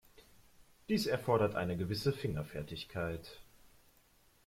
Dies 0.89 1.05
erfordert 1.05 1.53
eine 1.53 1.77
gewisse 1.77 2.11
Fingerfertigkeit. 2.11 3.37